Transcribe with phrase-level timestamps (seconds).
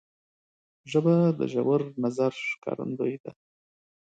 [0.91, 3.31] ژبه د ژور نظر ښکارندوی ده